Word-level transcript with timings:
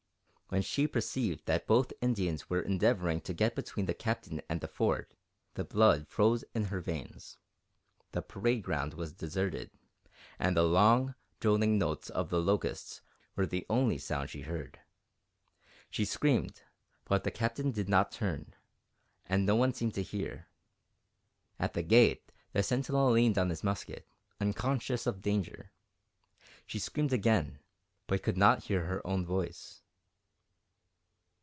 When 0.53 0.61
she 0.63 0.85
perceived 0.85 1.45
that 1.45 1.65
both 1.65 1.93
Indians 2.01 2.49
were 2.49 2.59
endeavouring 2.59 3.21
to 3.21 3.33
get 3.33 3.55
between 3.55 3.85
the 3.85 3.93
Captain 3.93 4.41
and 4.49 4.59
the 4.59 4.67
Fort, 4.67 5.13
the 5.53 5.63
blood 5.63 6.09
froze 6.09 6.43
in 6.53 6.65
her 6.65 6.81
veins. 6.81 7.37
The 8.11 8.21
parade 8.21 8.61
ground 8.61 8.93
was 8.95 9.13
deserted, 9.13 9.71
and 10.37 10.57
the 10.57 10.63
long, 10.63 11.15
droning 11.39 11.77
notes 11.79 12.09
of 12.09 12.27
the 12.29 12.41
locusts 12.41 12.99
were 13.37 13.45
the 13.45 13.65
only 13.69 13.97
sound 13.97 14.29
she 14.29 14.41
heard. 14.41 14.81
She 15.89 16.03
screamed, 16.03 16.63
but 17.05 17.23
the 17.23 17.31
Captain 17.31 17.71
did 17.71 17.87
not 17.87 18.11
turn, 18.11 18.53
and 19.27 19.45
no 19.45 19.55
one 19.55 19.73
seemed 19.73 19.93
to 19.93 20.03
hear. 20.03 20.49
At 21.59 21.75
the 21.75 21.81
gate 21.81 22.29
the 22.51 22.61
sentinel 22.61 23.09
leaned 23.11 23.37
on 23.37 23.49
his 23.51 23.63
musket, 23.63 24.05
unconscious 24.41 25.07
of 25.07 25.21
danger. 25.21 25.71
She 26.65 26.77
screamed 26.77 27.13
again, 27.13 27.59
but 28.05 28.21
could 28.21 28.35
not 28.35 28.65
hear 28.65 28.83
her 28.87 29.01
own 29.07 29.25
voice. 29.25 29.77